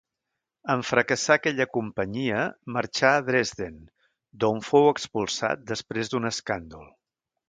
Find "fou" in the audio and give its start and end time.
4.71-4.89